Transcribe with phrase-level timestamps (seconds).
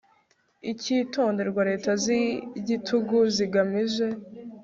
[0.71, 4.07] icyitonderwa leta z'igitugu zigamije